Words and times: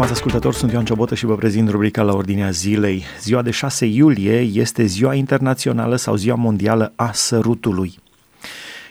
Stimați 0.00 0.20
ascultători, 0.20 0.56
sunt 0.56 0.72
Ioan 0.72 0.84
Ciobotă 0.84 1.14
și 1.14 1.24
vă 1.24 1.34
prezint 1.34 1.68
rubrica 1.68 2.02
la 2.02 2.14
ordinea 2.14 2.50
zilei. 2.50 3.04
Ziua 3.20 3.42
de 3.42 3.50
6 3.50 3.86
iulie 3.86 4.40
este 4.40 4.84
ziua 4.84 5.14
internațională 5.14 5.96
sau 5.96 6.14
ziua 6.14 6.34
mondială 6.34 6.92
a 6.96 7.10
sărutului. 7.12 7.98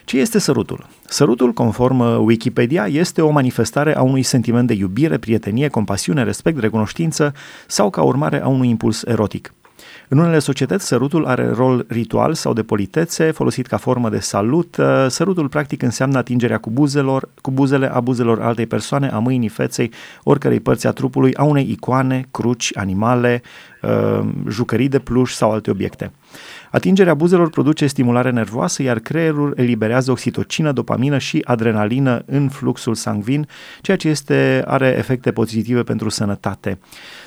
Ce 0.06 0.18
este 0.18 0.40
sărutul? 0.40 0.88
Sărutul, 1.08 1.54
conform 1.54 2.00
Wikipedia, 2.26 2.88
este 2.88 3.22
o 3.22 3.30
manifestare 3.30 3.96
a 3.96 4.02
unui 4.02 4.24
sentiment 4.24 4.68
de 4.68 4.74
iubire, 4.74 5.18
prietenie, 5.18 5.68
compasiune, 5.68 6.24
respect, 6.24 6.60
recunoștință 6.60 7.34
sau 7.68 7.90
ca 7.90 8.02
urmare 8.02 8.42
a 8.42 8.48
unui 8.48 8.70
impuls 8.70 9.04
erotic. 9.04 9.54
În 10.12 10.18
unele 10.18 10.40
societăți, 10.40 10.88
sărutul 10.88 11.26
are 11.26 11.50
rol 11.50 11.86
ritual 11.88 12.34
sau 12.34 12.54
de 12.54 12.64
politețe, 12.64 13.32
folosit 13.32 13.68
ca 13.68 13.78
formă 13.78 14.10
de 14.10 14.20
salut. 14.20 14.78
Uh, 14.78 15.06
sărutul 15.08 15.50
practic 15.50 15.82
înseamnă 15.82 16.18
atingerea 16.18 16.58
cu, 16.58 16.70
buzelor, 16.70 17.30
cu 17.42 17.52
buzele 17.52 17.94
a 17.94 18.00
buzelor 18.00 18.42
altei 18.42 18.66
persoane, 18.66 19.10
a 19.10 19.20
mâinii, 19.20 19.48
feței, 19.48 19.92
oricărei 20.24 20.60
părți 20.60 20.88
a 20.88 20.92
trupului, 20.92 21.34
a 21.36 21.44
unei 21.44 21.70
icoane, 21.72 22.28
cruci, 22.32 22.78
animale, 22.78 23.42
uh, 23.44 23.50
jucării 24.48 24.88
de 24.88 25.00
pluș 25.00 25.32
sau 25.32 25.52
alte 25.52 25.72
obiecte. 25.72 26.12
Atingerea 26.72 27.14
buzelor 27.14 27.50
produce 27.50 27.88
stimulare 27.88 28.32
nervoasă, 28.32 28.82
iar 28.84 29.00
creierul 29.00 29.54
eliberează 29.56 30.12
oxitocină, 30.12 30.72
dopamină 30.72 31.18
și 31.18 31.42
adrenalină 31.44 32.24
în 32.26 32.50
fluxul 32.50 32.96
sangvin, 32.96 33.48
ceea 33.82 33.98
ce 33.98 34.08
este, 34.08 34.64
are 34.66 34.96
efecte 34.98 35.32
pozitive 35.32 35.84
pentru 35.84 36.10
sănătate. 36.10 36.80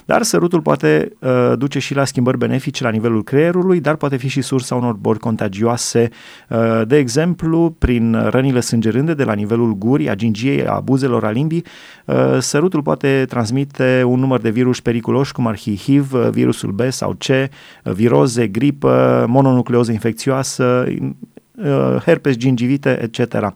Dar 0.05 0.23
sărutul 0.23 0.61
poate 0.61 1.13
uh, 1.19 1.53
duce 1.59 1.79
și 1.79 1.95
la 1.95 2.05
schimbări 2.05 2.39
benefice 2.39 2.85
la 2.85 2.91
nivelul 2.91 3.23
creierului, 3.23 3.81
dar 3.81 3.95
poate 3.97 4.17
fi 4.17 4.29
și 4.29 4.41
sursa 4.41 4.75
unor 4.75 4.95
boli 4.95 5.19
contagioase, 5.19 6.09
uh, 6.49 6.83
de 6.87 6.97
exemplu, 6.97 7.75
prin 7.79 8.29
rănile 8.31 8.61
sângerânde 8.61 9.15
de 9.15 9.25
la 9.25 9.33
nivelul 9.33 9.75
gurii, 9.75 10.09
a 10.09 10.15
gingiei, 10.15 10.67
a 10.67 10.81
buzelor, 10.81 11.25
a 11.25 11.31
limbii. 11.31 11.65
Uh, 12.05 12.39
sărutul 12.39 12.83
poate 12.83 13.25
transmite 13.29 14.03
un 14.07 14.21
număr 14.21 14.41
de 14.41 14.51
virus 14.51 14.81
periculoși, 14.81 15.33
cum 15.33 15.47
ar 15.47 15.57
fi 15.57 15.77
HIV, 15.77 16.13
uh, 16.13 16.29
virusul 16.43 16.71
B 16.71 16.81
sau 16.89 17.17
C, 17.19 17.29
uh, 17.29 17.93
viroze, 17.93 18.47
gripă, 18.49 19.25
mononucleoză 19.29 19.93
infecțioasă, 19.93 20.85
uh, 20.89 21.97
herpes 22.05 22.37
gingivite, 22.37 22.99
etc. 23.03 23.55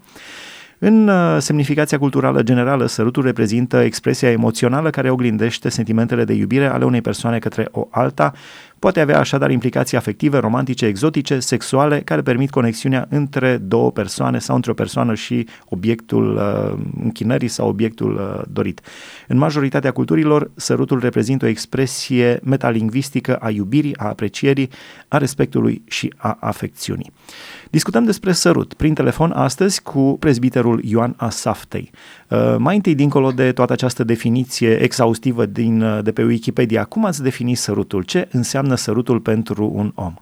În 0.79 1.09
uh, 1.09 1.37
semnificația 1.39 1.99
culturală 1.99 2.43
generală, 2.43 2.87
sărutul 2.87 3.23
reprezintă 3.23 3.77
expresia 3.77 4.31
emoțională 4.31 4.91
care 4.91 5.11
oglindește 5.11 5.69
sentimentele 5.69 6.25
de 6.25 6.33
iubire 6.33 6.67
ale 6.67 6.85
unei 6.85 7.01
persoane 7.01 7.39
către 7.39 7.69
o 7.71 7.87
alta, 7.91 8.33
poate 8.79 9.01
avea 9.01 9.19
așadar 9.19 9.51
implicații 9.51 9.97
afective, 9.97 10.39
romantice, 10.39 10.87
exotice, 10.87 11.39
sexuale, 11.39 12.01
care 12.01 12.23
permit 12.23 12.51
conexiunea 12.51 13.07
între 13.11 13.57
două 13.57 13.91
persoane 13.91 14.39
sau 14.39 14.55
între 14.55 14.71
o 14.71 14.75
persoană 14.75 15.15
și 15.15 15.47
obiectul 15.69 16.37
uh, 16.37 16.79
închinării 17.03 17.49
sau 17.49 17.69
obiectul 17.69 18.15
uh, 18.15 18.43
dorit. 18.49 18.81
În 19.29 19.39
majoritatea 19.39 19.91
culturilor, 19.91 20.51
sărutul 20.55 21.01
reprezintă 21.01 21.45
o 21.45 21.49
expresie 21.49 22.41
metalingvistică 22.43 23.37
a 23.37 23.51
iubirii, 23.51 23.97
a 23.97 24.05
aprecierii, 24.05 24.71
a 25.09 25.17
respectului 25.17 25.83
și 25.87 26.15
a 26.17 26.37
afecțiunii. 26.41 27.13
Discutăm 27.71 28.05
despre 28.05 28.33
sărut 28.33 28.75
prin 28.75 28.95
telefon 28.95 29.33
astăzi 29.33 29.83
cu 29.83 30.17
prezbiterul 30.21 30.81
Ioan 30.85 31.15
Asaftei. 31.19 31.91
Uh, 32.31 32.57
mai 32.59 32.75
întâi, 32.75 32.95
dincolo 32.95 33.31
de 33.31 33.53
toată 33.53 33.73
această 33.73 34.05
definiție 34.05 34.83
exhaustivă 34.83 35.45
din, 35.45 35.83
uh, 35.83 35.99
de 36.03 36.13
pe 36.13 36.23
Wikipedia, 36.23 36.85
cum 36.85 37.05
ați 37.05 37.23
definit 37.23 37.57
sărutul? 37.57 38.03
Ce 38.05 38.29
înseamnă 38.33 38.75
sărutul 38.75 39.21
pentru 39.21 39.71
un 39.75 39.93
om? 39.95 40.15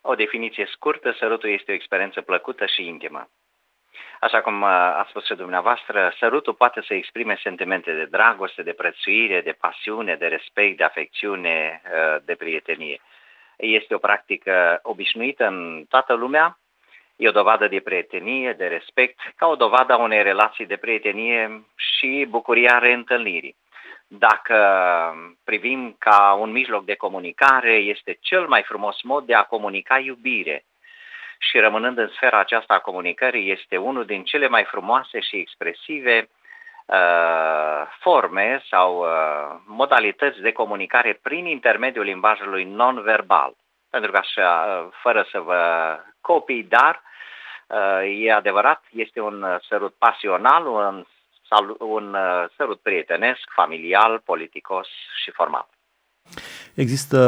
O 0.00 0.14
definiție 0.14 0.66
scurtă, 0.70 1.16
sărutul 1.18 1.50
este 1.50 1.70
o 1.70 1.74
experiență 1.74 2.20
plăcută 2.20 2.64
și 2.66 2.86
intimă. 2.86 3.28
Așa 4.20 4.40
cum 4.40 4.62
uh, 4.62 4.68
a 4.68 5.06
spus 5.08 5.24
și 5.24 5.34
dumneavoastră, 5.34 6.12
sărutul 6.18 6.54
poate 6.54 6.80
să 6.86 6.94
exprime 6.94 7.38
sentimente 7.42 7.92
de 7.92 8.08
dragoste, 8.10 8.62
de 8.62 8.72
prețuire, 8.72 9.40
de 9.40 9.56
pasiune, 9.60 10.14
de 10.14 10.26
respect, 10.26 10.76
de 10.76 10.84
afecțiune, 10.84 11.82
de 12.24 12.34
prietenie. 12.34 13.00
Este 13.56 13.94
o 13.94 13.98
practică 13.98 14.80
obișnuită 14.82 15.46
în 15.46 15.84
toată 15.88 16.12
lumea, 16.12 16.58
e 17.16 17.28
o 17.28 17.32
dovadă 17.32 17.68
de 17.68 17.80
prietenie, 17.80 18.52
de 18.52 18.66
respect, 18.66 19.20
ca 19.36 19.46
o 19.46 19.56
dovadă 19.56 19.92
a 19.92 19.96
unei 19.96 20.22
relații 20.22 20.66
de 20.66 20.76
prietenie 20.76 21.64
și 21.74 22.26
bucuria 22.28 22.78
reîntâlnirii. 22.78 23.56
Dacă 24.06 24.56
privim 25.44 25.96
ca 25.98 26.36
un 26.40 26.50
mijloc 26.50 26.84
de 26.84 26.94
comunicare, 26.94 27.72
este 27.72 28.18
cel 28.20 28.46
mai 28.46 28.62
frumos 28.62 29.02
mod 29.02 29.26
de 29.26 29.34
a 29.34 29.42
comunica 29.42 29.98
iubire. 29.98 30.64
Și 31.38 31.58
rămânând 31.58 31.98
în 31.98 32.08
sfera 32.08 32.38
aceasta 32.38 32.74
a 32.74 32.78
comunicării, 32.78 33.50
este 33.50 33.76
unul 33.76 34.04
din 34.04 34.24
cele 34.24 34.48
mai 34.48 34.64
frumoase 34.64 35.20
și 35.20 35.36
expresive 35.36 36.28
uh, 36.86 37.53
forme 38.04 38.62
sau 38.70 38.98
uh, 38.98 39.06
modalități 39.66 40.40
de 40.40 40.52
comunicare 40.52 41.18
prin 41.22 41.44
intermediul 41.46 42.04
limbajului 42.04 42.64
non-verbal. 42.64 43.52
Pentru 43.90 44.10
că 44.10 44.16
așa, 44.16 44.50
uh, 44.66 44.92
fără 45.02 45.26
să 45.32 45.38
vă 45.40 45.62
copii, 46.20 46.66
dar 46.76 47.02
uh, 47.68 48.24
e 48.26 48.32
adevărat, 48.32 48.80
este 48.90 49.20
un 49.20 49.44
sărut 49.68 49.94
pasional, 49.98 50.66
un, 50.66 51.04
un 51.78 52.14
uh, 52.14 52.44
sărut 52.56 52.80
prietenesc, 52.80 53.42
familial, 53.54 54.22
politicos 54.24 54.88
și 55.22 55.30
formal. 55.30 55.66
Există 56.74 57.18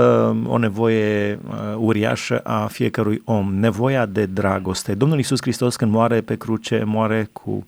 o 0.48 0.58
nevoie 0.58 1.34
uh, 1.34 1.74
uriașă 1.76 2.40
a 2.44 2.66
fiecărui 2.66 3.22
om, 3.24 3.54
nevoia 3.54 4.06
de 4.06 4.26
dragoste. 4.26 4.94
Domnul 4.94 5.16
Iisus 5.16 5.40
Hristos 5.40 5.76
când 5.76 5.92
moare 5.92 6.20
pe 6.20 6.36
cruce, 6.36 6.82
moare 6.84 7.28
cu 7.32 7.50
uh, 7.50 7.64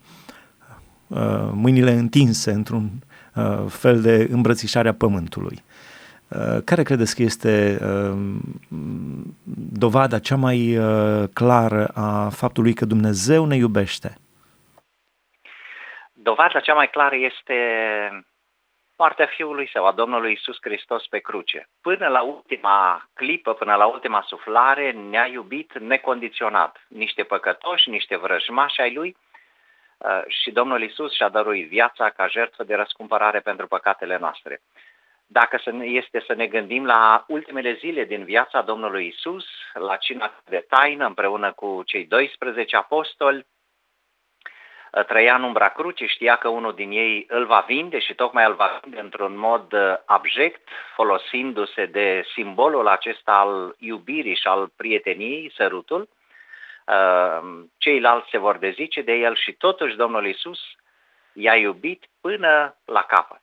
mâinile 1.53 1.91
întinse 1.91 2.51
într-un 2.51 2.91
uh, 3.35 3.65
fel 3.69 4.01
de 4.01 4.29
îmbrățișare 4.31 4.89
a 4.89 4.95
pământului. 4.95 5.63
Uh, 6.29 6.63
care 6.65 6.83
credeți 6.83 7.17
că 7.17 7.23
este 7.23 7.79
uh, 7.83 8.19
dovada 9.73 10.19
cea 10.19 10.37
mai 10.37 10.77
uh, 10.77 11.29
clară 11.35 11.87
a 11.95 12.29
faptului 12.29 12.75
că 12.75 12.85
Dumnezeu 12.85 13.45
ne 13.45 13.57
iubește? 13.57 14.17
Dovada 16.13 16.61
cea 16.61 16.75
mai 16.75 16.91
clară 16.91 17.17
este 17.17 17.55
partea 18.97 19.27
Fiului 19.27 19.69
Său, 19.73 19.87
a 19.87 19.93
Domnului 19.93 20.33
Isus 20.33 20.57
Hristos 20.61 21.07
pe 21.07 21.19
cruce. 21.19 21.69
Până 21.81 22.09
la 22.09 22.23
ultima 22.23 23.09
clipă, 23.15 23.53
până 23.53 23.75
la 23.75 23.87
ultima 23.87 24.25
suflare, 24.27 24.91
ne-a 25.11 25.27
iubit 25.27 25.79
necondiționat. 25.79 26.87
Niște 26.89 27.23
păcătoși, 27.23 27.91
niște 27.91 28.17
vrăjmași 28.17 28.81
ai 28.81 28.95
Lui 28.95 29.17
și 30.27 30.51
Domnul 30.51 30.83
Isus 30.83 31.15
și-a 31.15 31.29
dăruit 31.29 31.69
viața 31.69 32.11
ca 32.11 32.27
jertfă 32.27 32.65
de 32.65 32.75
răscumpărare 32.75 33.41
pentru 33.41 33.67
păcatele 33.67 34.19
noastre 34.19 34.61
dacă 35.31 35.61
este 35.81 36.23
să 36.27 36.35
ne 36.35 36.47
gândim 36.47 36.87
la 36.87 37.25
ultimele 37.27 37.75
zile 37.75 38.05
din 38.05 38.25
viața 38.25 38.63
Domnului 38.63 39.07
Isus, 39.07 39.45
la 39.73 39.97
cina 39.97 40.33
de 40.45 40.65
taină 40.69 41.07
împreună 41.07 41.53
cu 41.53 41.83
cei 41.87 42.05
12 42.05 42.77
apostoli, 42.77 43.47
trăia 45.07 45.35
în 45.35 45.43
umbra 45.43 45.69
crucii, 45.69 46.09
știa 46.09 46.37
că 46.37 46.49
unul 46.49 46.75
din 46.75 46.91
ei 46.91 47.27
îl 47.29 47.47
va 47.47 47.65
vinde 47.67 47.99
și 47.99 48.15
tocmai 48.15 48.47
îl 48.47 48.55
va 48.55 48.81
vinde 48.83 49.01
într-un 49.01 49.39
mod 49.39 49.73
uh, 49.73 49.95
abject, 50.05 50.69
folosindu-se 50.95 51.87
de 51.87 52.25
simbolul 52.35 52.89
acesta 52.89 53.33
al 53.33 53.75
iubirii 53.79 54.37
și 54.37 54.47
al 54.47 54.69
prieteniei, 54.77 55.53
sărutul. 55.55 56.09
Uh, 56.89 57.65
ceilalți 57.77 58.29
se 58.31 58.39
vor 58.39 58.59
dezice 58.59 59.03
de 59.03 59.13
el 59.13 59.37
și 59.37 59.53
totuși 59.53 59.97
Domnul 59.97 60.27
Isus 60.27 60.59
i-a 61.33 61.57
iubit 61.57 62.05
până 62.21 62.77
la 62.85 63.05
capăt. 63.09 63.41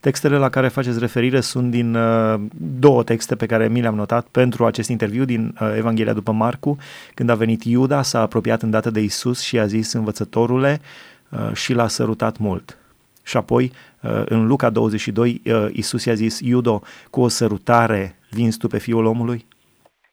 Textele 0.00 0.36
la 0.36 0.48
care 0.48 0.68
faceți 0.68 0.98
referire 0.98 1.40
sunt 1.40 1.70
din 1.70 1.94
uh, 1.94 2.40
două 2.78 3.02
texte 3.02 3.36
pe 3.36 3.46
care 3.46 3.68
mi 3.68 3.80
le-am 3.80 3.94
notat 3.94 4.26
pentru 4.26 4.64
acest 4.64 4.88
interviu 4.88 5.24
din 5.24 5.54
uh, 5.60 5.74
Evanghelia 5.76 6.12
după 6.12 6.32
Marcu, 6.32 6.76
când 7.14 7.28
a 7.28 7.34
venit 7.34 7.64
Iuda, 7.64 8.02
s-a 8.02 8.20
apropiat 8.20 8.62
îndată 8.62 8.90
de 8.90 9.00
Isus 9.00 9.42
și 9.42 9.58
a 9.58 9.66
zis 9.66 9.92
învățătorule 9.92 10.80
uh, 11.28 11.54
și 11.54 11.72
l-a 11.72 11.88
sărutat 11.88 12.38
mult. 12.38 12.78
Și 13.22 13.36
apoi, 13.36 13.72
uh, 14.00 14.22
în 14.24 14.46
Luca 14.46 14.70
22, 14.70 15.42
uh, 15.44 15.66
Isus 15.72 16.04
i-a 16.04 16.14
zis, 16.14 16.40
Iudo, 16.40 16.82
cu 17.10 17.20
o 17.20 17.28
sărutare 17.28 18.16
vinzi 18.30 18.58
tu 18.58 18.66
pe 18.66 18.78
fiul 18.78 19.04
omului? 19.04 19.46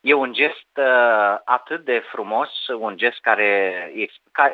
E 0.02 0.14
un 0.14 0.34
gest 0.34 0.70
uh, 0.76 1.38
atât 1.44 1.86
de 1.86 2.04
frumos, 2.12 2.68
un 2.68 2.98
gest 2.98 3.20
care 3.22 3.92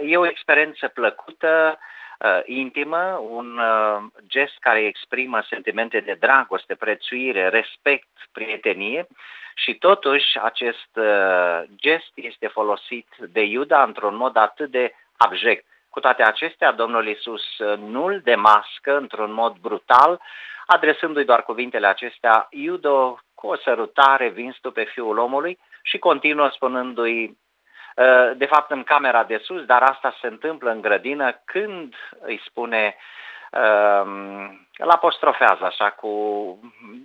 e 0.02 0.18
o 0.18 0.28
experiență 0.28 0.88
plăcută, 0.88 1.80
uh, 2.20 2.40
intimă, 2.46 3.22
un 3.30 3.58
uh, 3.58 4.04
gest 4.28 4.58
care 4.60 4.86
exprimă 4.86 5.44
sentimente 5.50 6.00
de 6.00 6.18
dragoste, 6.20 6.76
prețuire, 6.76 7.48
respect, 7.48 8.08
prietenie 8.32 9.08
și 9.56 9.74
totuși 9.74 10.40
acest 10.42 10.90
uh, 10.96 11.62
gest 11.76 12.12
este 12.14 12.48
folosit 12.48 13.08
de 13.20 13.42
Iuda 13.42 13.84
într-un 13.84 14.16
mod 14.16 14.38
atât 14.38 14.72
de 14.72 14.94
abject. 15.18 15.66
Cu 15.90 16.00
toate 16.00 16.24
acestea, 16.24 16.72
Domnul 16.72 17.08
Isus 17.08 17.58
uh, 17.58 17.78
nu-l 17.78 18.22
demască 18.24 18.98
într-un 18.98 19.34
mod 19.34 19.56
brutal, 19.58 20.22
adresându-i 20.66 21.26
doar 21.26 21.44
cuvintele 21.44 21.88
acestea, 21.88 22.48
Iudo, 22.50 23.20
cu 23.46 23.52
o 23.52 23.56
sărutare 23.56 24.28
vins 24.30 24.58
tu 24.62 24.72
pe 24.72 24.84
fiul 24.84 25.18
omului 25.18 25.60
și 25.82 25.98
continuă 25.98 26.50
spunându-i 26.50 27.38
Uh, 27.96 28.38
de 28.38 28.46
fapt 28.46 28.72
în 28.72 28.84
camera 28.84 29.24
de 29.24 29.38
sus, 29.38 29.66
dar 29.66 29.84
asta 29.84 30.16
se 30.22 30.28
întâmplă 30.28 30.72
în 30.72 30.82
grădină 30.82 31.42
când 31.46 31.96
îi 32.20 32.42
spune 32.46 32.96
uh, 33.52 34.04
îl 34.78 34.90
apostrofează 34.90 35.66
așa 35.66 35.90
cu 35.90 36.12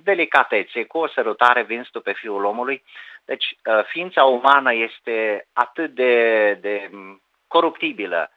delicatețe, 0.04 0.84
cu 0.84 0.98
o 0.98 1.08
sărutare, 1.08 1.62
vin 1.62 1.87
tu 1.92 2.00
pe 2.00 2.12
fiul 2.12 2.44
omului. 2.44 2.82
Deci 3.25 3.56
uh, 3.64 3.84
ființa 3.84 4.25
umană 4.25 4.75
este 4.75 5.46
atât 5.52 5.90
de, 5.90 6.54
de 6.60 6.90
coruptibilă, 7.48 8.31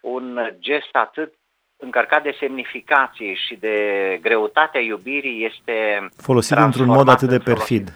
un 0.00 0.54
gest 0.58 0.96
atât 0.96 1.32
încărcat 1.80 2.22
de 2.22 2.36
semnificații 2.38 3.38
și 3.46 3.56
de 3.60 3.76
greutatea 4.22 4.80
iubirii 4.80 5.44
este 5.44 6.08
folosit 6.16 6.56
într-un 6.56 6.86
mod 6.86 7.08
atât 7.08 7.28
de 7.28 7.38
perfid. 7.38 7.92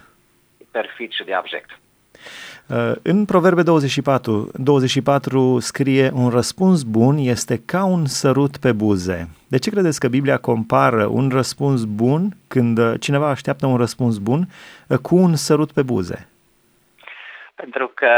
Perfid 0.71 1.11
și 1.11 1.23
de 1.23 1.33
abject. 1.33 1.79
Uh, 2.69 2.91
în 3.03 3.25
Proverbe 3.25 3.61
24, 3.61 4.49
24 4.53 5.59
scrie 5.59 6.09
un 6.13 6.29
răspuns 6.29 6.83
bun 6.83 7.17
este 7.17 7.61
ca 7.65 7.85
un 7.85 8.05
sărut 8.05 8.57
pe 8.57 8.71
buze. 8.71 9.27
De 9.47 9.57
ce 9.57 9.69
credeți 9.69 9.99
că 9.99 10.07
Biblia 10.07 10.37
compară 10.37 11.05
un 11.05 11.29
răspuns 11.29 11.83
bun 11.83 12.29
când 12.47 12.77
uh, 12.77 12.93
cineva 12.99 13.29
așteaptă 13.29 13.65
un 13.65 13.77
răspuns 13.77 14.17
bun 14.17 14.45
uh, 14.87 14.97
cu 14.97 15.15
un 15.15 15.35
sărut 15.35 15.71
pe 15.71 15.81
buze? 15.81 16.29
Pentru 17.55 17.91
că 17.93 18.09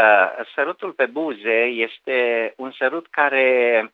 sărutul 0.56 0.92
pe 0.92 1.06
buze 1.06 1.64
este 1.88 2.54
un 2.58 2.72
sărut 2.78 3.08
care 3.10 3.92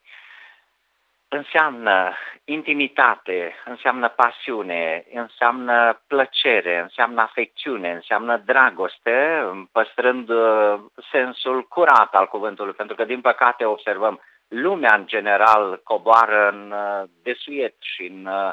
înseamnă 1.34 2.14
intimitate, 2.44 3.54
înseamnă 3.66 4.10
pasiune, 4.10 5.06
înseamnă 5.14 6.02
plăcere, 6.08 6.80
înseamnă 6.80 7.22
afecțiune, 7.22 7.92
înseamnă 7.92 8.38
dragoste, 8.38 9.44
păstrând 9.72 10.30
uh, 10.30 10.80
sensul 11.12 11.68
curat 11.68 12.16
al 12.16 12.28
cuvântului, 12.28 12.74
pentru 12.74 12.96
că, 12.96 13.06
din 13.06 13.22
păcate, 13.22 13.66
observăm, 13.66 14.22
lumea 14.48 14.96
în 14.96 15.06
general 15.08 15.82
coboară 15.84 16.50
în 16.50 16.72
uh, 16.72 17.10
desuiet 17.24 17.76
și 17.80 18.06
în, 18.06 18.26
uh, 18.26 18.52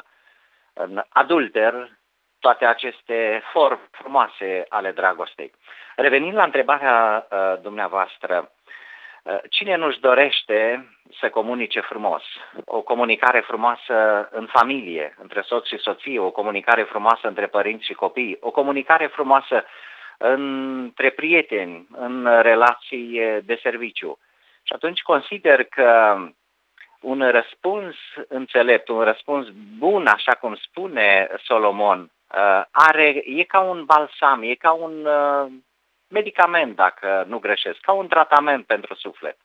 în 0.73 1.03
adulter 1.09 1.89
toate 2.39 2.65
aceste 2.65 3.41
forme 3.51 3.87
frumoase 3.91 4.65
ale 4.69 4.91
dragostei. 4.91 5.51
Revenind 5.95 6.35
la 6.35 6.43
întrebarea 6.43 7.27
dumneavoastră, 7.61 8.51
Uh, 8.60 8.60
cine 9.49 9.75
nu-și 9.75 9.99
dorește 9.99 10.89
să 11.19 11.29
comunice 11.29 11.79
frumos? 11.79 12.23
O 12.65 12.81
comunicare 12.81 13.39
frumoasă 13.39 14.27
în 14.31 14.45
familie, 14.45 15.15
între 15.21 15.41
soț 15.41 15.67
și 15.67 15.77
soție, 15.77 16.19
o 16.19 16.31
comunicare 16.31 16.83
frumoasă 16.83 17.27
între 17.27 17.47
părinți 17.47 17.85
și 17.85 17.93
copii, 17.93 18.37
o 18.39 18.51
comunicare 18.51 19.07
frumoasă 19.07 19.65
între 20.17 21.09
prieteni, 21.09 21.87
în 21.91 22.41
relații 22.41 23.21
de 23.43 23.59
serviciu. 23.61 24.19
Și 24.63 24.73
atunci 24.73 25.01
consider 25.01 25.63
că 25.63 26.17
un 27.01 27.29
răspuns 27.31 27.95
înțelept, 28.27 28.87
un 28.87 29.01
răspuns 29.01 29.47
bun, 29.77 30.07
așa 30.07 30.31
cum 30.31 30.55
spune 30.55 31.29
Solomon, 31.43 31.99
uh, 32.01 32.63
are, 32.71 33.21
e 33.25 33.43
ca 33.43 33.59
un 33.59 33.85
balsam, 33.85 34.41
e 34.43 34.53
ca 34.53 34.71
un 34.71 35.05
uh, 35.05 35.51
medicament, 36.11 36.75
dacă 36.75 37.25
nu 37.27 37.39
greșesc, 37.39 37.79
ca 37.79 37.91
un 37.91 38.07
tratament 38.07 38.65
pentru 38.65 38.95
suflet. 38.95 39.37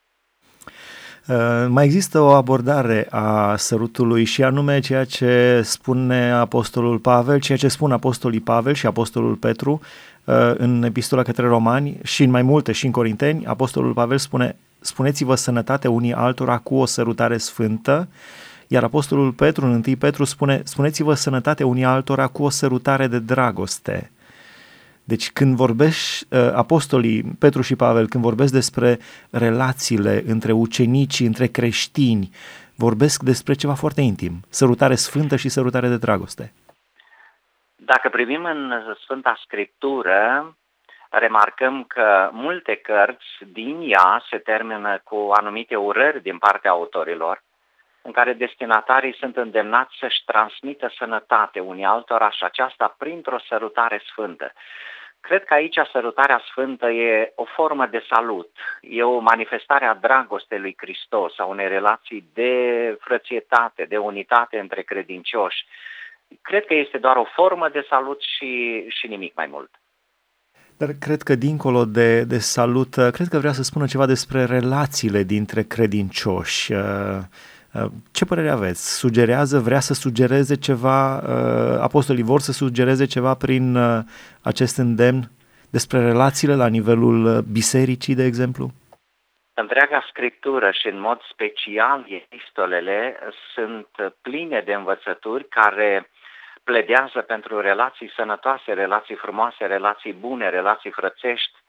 Uh, 1.27 1.65
mai 1.69 1.85
există 1.85 2.19
o 2.19 2.31
abordare 2.31 3.07
a 3.09 3.55
sărutului 3.55 4.23
și 4.23 4.43
anume 4.43 4.79
ceea 4.79 5.03
ce 5.03 5.61
spune 5.63 6.31
Apostolul 6.31 6.99
Pavel, 6.99 7.39
ceea 7.39 7.57
ce 7.57 7.67
spun 7.67 7.91
Apostolii 7.91 8.39
Pavel 8.39 8.73
și 8.73 8.85
Apostolul 8.85 9.35
Petru 9.35 9.81
uh, 10.23 10.35
în 10.57 10.83
epistola 10.83 11.21
către 11.21 11.47
romani 11.47 11.97
și 12.03 12.23
în 12.23 12.29
mai 12.29 12.41
multe 12.41 12.71
și 12.71 12.85
în 12.85 12.91
Corinteni, 12.91 13.45
Apostolul 13.45 13.93
Pavel 13.93 14.17
spune 14.17 14.55
spuneți-vă 14.79 15.35
sănătate 15.35 15.87
unii 15.87 16.13
altora 16.13 16.57
cu 16.57 16.75
o 16.75 16.85
sărutare 16.85 17.37
sfântă, 17.37 18.07
iar 18.67 18.83
Apostolul 18.83 19.31
Petru 19.31 19.65
în 19.65 19.71
1 19.87 19.95
Petru 19.99 20.23
spune 20.23 20.61
spuneți-vă 20.63 21.13
sănătate 21.13 21.63
unii 21.63 21.83
altora 21.83 22.27
cu 22.27 22.43
o 22.43 22.49
sărutare 22.49 23.07
de 23.07 23.19
dragoste. 23.19 24.11
Deci 25.07 25.31
când 25.31 25.55
vorbești, 25.55 26.25
uh, 26.29 26.51
apostolii 26.55 27.23
Petru 27.39 27.61
și 27.61 27.75
Pavel, 27.75 28.07
când 28.07 28.23
vorbesc 28.23 28.53
despre 28.53 28.97
relațiile 29.31 30.23
între 30.25 30.51
ucenici, 30.51 31.19
între 31.19 31.47
creștini, 31.47 32.29
vorbesc 32.75 33.23
despre 33.23 33.53
ceva 33.53 33.73
foarte 33.73 34.01
intim, 34.01 34.33
sărutare 34.49 34.95
sfântă 34.95 35.35
și 35.35 35.49
sărutare 35.49 35.87
de 35.87 35.97
dragoste. 35.97 36.53
Dacă 37.75 38.09
privim 38.09 38.43
în 38.43 38.73
Sfânta 39.03 39.39
Scriptură, 39.43 40.55
remarcăm 41.09 41.83
că 41.83 42.29
multe 42.31 42.75
cărți 42.75 43.31
din 43.51 43.77
ea 43.87 44.23
se 44.29 44.37
termină 44.37 45.01
cu 45.03 45.29
anumite 45.33 45.75
urări 45.75 46.21
din 46.21 46.37
partea 46.37 46.71
autorilor, 46.71 47.43
în 48.07 48.13
care 48.13 48.33
destinatarii 48.33 49.15
sunt 49.19 49.37
îndemnați 49.37 49.95
să-și 49.99 50.23
transmită 50.25 50.91
sănătate 50.97 51.59
unii 51.59 51.83
altora 51.83 52.29
și 52.31 52.43
aceasta 52.43 52.95
printr-o 52.97 53.39
sărutare 53.47 54.01
sfântă. 54.09 54.51
Cred 55.19 55.43
că 55.43 55.53
aici 55.53 55.79
sărutarea 55.91 56.41
sfântă 56.49 56.87
e 56.89 57.31
o 57.35 57.45
formă 57.55 57.85
de 57.85 58.03
salut, 58.09 58.49
e 58.81 59.03
o 59.03 59.19
manifestare 59.19 59.85
a 59.85 59.93
dragostei 59.93 60.59
lui 60.59 60.75
Hristos, 60.77 61.39
a 61.39 61.45
unei 61.45 61.67
relații 61.67 62.29
de 62.33 62.53
frățietate, 62.99 63.85
de 63.89 63.97
unitate 63.97 64.59
între 64.59 64.81
credincioși. 64.81 65.65
Cred 66.41 66.65
că 66.65 66.73
este 66.73 66.97
doar 66.97 67.15
o 67.15 67.31
formă 67.35 67.69
de 67.69 67.85
salut 67.89 68.21
și, 68.21 68.83
și 68.87 69.07
nimic 69.07 69.35
mai 69.35 69.47
mult. 69.47 69.69
Dar 70.77 70.89
cred 70.99 71.21
că 71.21 71.35
dincolo 71.35 71.85
de, 71.85 72.23
de 72.23 72.37
salut, 72.37 72.93
cred 72.93 73.27
că 73.29 73.37
vrea 73.37 73.51
să 73.51 73.63
spună 73.63 73.85
ceva 73.85 74.05
despre 74.05 74.45
relațiile 74.45 75.23
dintre 75.23 75.63
credincioși. 75.63 76.73
Uh, 77.73 77.85
ce 78.11 78.25
părere 78.25 78.49
aveți? 78.49 78.97
Sugerează, 78.97 79.59
vrea 79.59 79.79
să 79.79 79.93
sugereze 79.93 80.55
ceva, 80.55 81.17
uh, 81.17 81.79
apostolii 81.81 82.23
vor 82.23 82.39
să 82.39 82.51
sugereze 82.51 83.05
ceva 83.05 83.33
prin 83.33 83.75
uh, 83.75 83.99
acest 84.43 84.77
îndemn 84.77 85.29
despre 85.71 85.99
relațiile 85.99 86.55
la 86.55 86.67
nivelul 86.67 87.41
bisericii, 87.41 88.15
de 88.15 88.23
exemplu? 88.23 88.69
Întreaga 89.53 90.05
scriptură 90.09 90.71
și 90.71 90.87
în 90.87 90.99
mod 90.99 91.19
special 91.31 92.05
epistolele 92.09 93.19
sunt 93.53 93.87
pline 94.21 94.61
de 94.65 94.73
învățături 94.73 95.47
care 95.47 96.09
pledează 96.63 97.19
pentru 97.21 97.59
relații 97.59 98.11
sănătoase, 98.15 98.73
relații 98.73 99.15
frumoase, 99.15 99.65
relații 99.65 100.13
bune, 100.13 100.49
relații 100.49 100.91
frățești, 100.91 101.51
uh, 101.53 101.66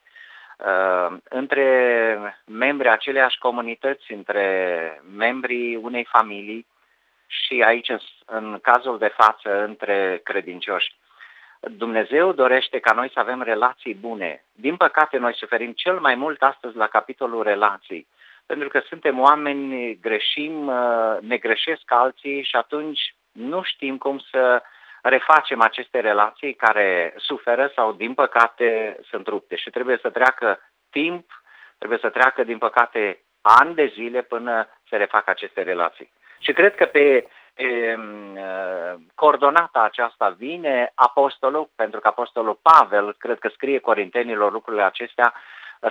între 1.28 2.18
membrii 2.44 2.90
aceleași 2.90 3.38
comunități, 3.38 4.12
între 4.12 5.02
membrii 5.16 5.76
unei 5.76 6.04
familii 6.04 6.66
și 7.26 7.62
aici, 7.66 7.92
în 8.26 8.58
cazul 8.62 8.98
de 8.98 9.12
față, 9.16 9.64
între 9.64 10.20
credincioși. 10.24 10.94
Dumnezeu 11.60 12.32
dorește 12.32 12.78
ca 12.78 12.92
noi 12.92 13.10
să 13.12 13.20
avem 13.20 13.42
relații 13.42 13.94
bune. 13.94 14.44
Din 14.52 14.76
păcate, 14.76 15.16
noi 15.16 15.34
suferim 15.34 15.72
cel 15.72 16.00
mai 16.00 16.14
mult 16.14 16.42
astăzi 16.42 16.76
la 16.76 16.86
capitolul 16.86 17.42
relații, 17.42 18.06
pentru 18.46 18.68
că 18.68 18.82
suntem 18.88 19.20
oameni, 19.20 19.98
greșim, 20.00 20.66
uh, 20.66 21.16
ne 21.20 21.36
greșesc 21.36 21.82
alții 21.86 22.42
și 22.42 22.56
atunci 22.56 23.14
nu 23.32 23.62
știm 23.62 23.98
cum 23.98 24.18
să 24.30 24.62
uh, 24.62 24.68
refacem 25.02 25.60
aceste 25.60 26.00
relații 26.00 26.54
care 26.54 27.14
suferă 27.16 27.72
sau, 27.74 27.92
din 27.92 28.14
păcate, 28.14 28.98
sunt 29.10 29.26
rupte. 29.26 29.56
Și 29.56 29.70
trebuie 29.70 29.98
să 30.02 30.10
treacă 30.10 30.60
timp, 30.90 31.42
trebuie 31.78 31.98
să 31.98 32.08
treacă, 32.08 32.44
din 32.44 32.58
păcate, 32.58 33.22
ani 33.40 33.74
de 33.74 33.86
zile 33.94 34.22
până 34.22 34.68
se 34.88 34.96
refac 34.96 35.28
aceste 35.28 35.62
relații. 35.62 36.12
Și 36.38 36.52
cred 36.52 36.74
că 36.74 36.84
pe, 36.84 37.28
pe 37.54 37.98
coordonata 39.14 39.82
aceasta 39.82 40.28
vine 40.28 40.92
apostolul, 40.94 41.70
pentru 41.76 42.00
că 42.00 42.08
apostolul 42.08 42.58
Pavel, 42.62 43.14
cred 43.18 43.38
că 43.38 43.48
scrie 43.48 43.78
corintenilor 43.78 44.52
lucrurile 44.52 44.82
acestea, 44.82 45.34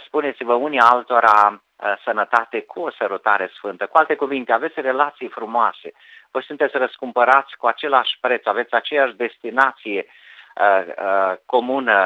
spuneți-vă 0.05 0.53
unii 0.53 0.79
altora 0.79 1.61
sănătate 2.03 2.61
cu 2.61 2.79
o 2.79 2.91
sărutare 2.91 3.51
sfântă. 3.53 3.85
Cu 3.85 3.97
alte 3.97 4.15
cuvinte, 4.15 4.51
aveți 4.51 4.81
relații 4.81 5.27
frumoase, 5.27 5.91
voi 6.31 6.43
sunteți 6.43 6.77
răscumpărați 6.77 7.57
cu 7.57 7.67
același 7.67 8.17
preț, 8.21 8.45
aveți 8.45 8.73
aceeași 8.73 9.15
destinație 9.15 10.05
uh, 10.05 10.85
uh, 10.87 11.33
comună, 11.45 11.97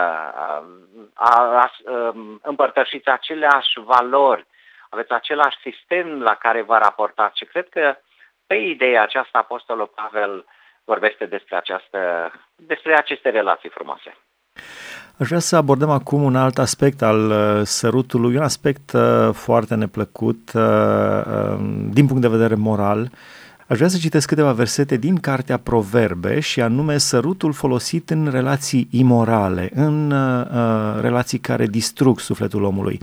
uh, 1.20 1.70
um, 2.14 2.40
împărtășiți 2.44 3.10
aceleași 3.10 3.80
valori, 3.86 4.46
aveți 4.90 5.12
același 5.12 5.58
sistem 5.62 6.22
la 6.22 6.36
care 6.36 6.62
vă 6.62 6.78
raportați 6.78 7.38
și 7.38 7.46
cred 7.46 7.70
că 7.70 7.96
pe 8.48 8.56
ideea 8.56 9.02
aceasta 9.02 9.38
Apostolul 9.38 9.92
Pavel 9.96 10.46
vorbește 10.84 11.26
despre, 11.26 11.56
această, 11.56 12.32
despre 12.56 12.98
aceste 12.98 13.30
relații 13.30 13.70
frumoase. 13.70 14.18
Aș 15.20 15.28
vrea 15.28 15.40
să 15.40 15.56
abordăm 15.56 15.90
acum 15.90 16.24
un 16.24 16.36
alt 16.36 16.58
aspect 16.58 17.02
al 17.02 17.32
sărutului, 17.64 18.36
un 18.36 18.44
aspect 18.44 18.92
foarte 19.32 19.76
neplăcut 19.76 20.54
um, 20.54 21.90
din 21.90 22.08
punct 22.08 22.22
de 22.22 22.28
vedere 22.28 22.56
moral, 22.56 23.10
Aș 23.72 23.78
vrea 23.78 23.90
să 23.90 23.98
citesc 23.98 24.28
câteva 24.28 24.52
versete 24.52 24.98
din 24.98 25.16
cartea 25.16 25.58
Proverbe 25.58 26.40
și 26.40 26.62
anume 26.62 26.98
sărutul 26.98 27.54
folosit 27.54 28.10
în 28.10 28.28
relații 28.32 28.88
imorale, 28.90 29.70
în 29.74 30.12
uh, 30.12 30.46
uh, 30.46 31.02
relații 31.02 31.38
care 31.38 31.66
distrug 31.66 32.20
sufletul 32.20 32.64
omului. 32.64 33.00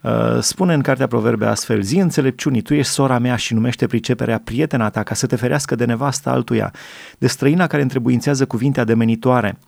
Uh, 0.00 0.38
spune 0.40 0.74
în 0.74 0.80
Cartea 0.80 1.06
Proverbe 1.06 1.46
astfel, 1.46 1.82
zi 1.82 1.96
înțelepciunii, 1.96 2.62
tu 2.62 2.74
ești 2.74 2.92
sora 2.92 3.18
mea 3.18 3.36
și 3.36 3.54
numește 3.54 3.86
priceperea 3.86 4.40
prietena 4.44 4.90
ta 4.90 5.02
ca 5.02 5.14
să 5.14 5.26
te 5.26 5.36
ferească 5.36 5.74
de 5.74 5.84
nevasta 5.84 6.30
altuia, 6.30 6.72
de 7.18 7.26
străina 7.26 7.66
care 7.66 7.82
întrebuințează 7.82 8.46
cuvinte 8.46 8.80
ademenitoare. 8.80 9.58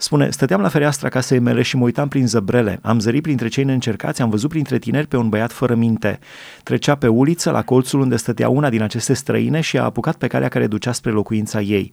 Spune, 0.00 0.30
stăteam 0.30 0.60
la 0.60 0.68
fereastra 0.68 1.08
casei 1.08 1.38
mele 1.38 1.62
și 1.62 1.76
mă 1.76 1.84
uitam 1.84 2.08
prin 2.08 2.26
zăbrele. 2.26 2.78
Am 2.82 3.00
zărit 3.00 3.22
printre 3.22 3.48
cei 3.48 3.64
neîncercați, 3.64 4.22
am 4.22 4.30
văzut 4.30 4.48
printre 4.48 4.78
tineri 4.78 5.06
pe 5.06 5.16
un 5.16 5.28
băiat 5.28 5.52
fără 5.52 5.74
minte. 5.74 6.18
Trecea 6.62 6.94
pe 6.94 7.08
uliță, 7.08 7.50
la 7.50 7.62
colțul 7.62 8.00
unde 8.00 8.16
stătea 8.16 8.48
una 8.48 8.70
din 8.70 8.82
aceste 8.82 9.12
străine 9.12 9.60
și 9.60 9.78
a 9.78 9.82
apucat 9.82 10.16
pe 10.16 10.26
calea 10.26 10.48
care 10.48 10.66
ducea 10.66 10.92
spre 10.92 11.10
locuința 11.10 11.60
ei. 11.60 11.92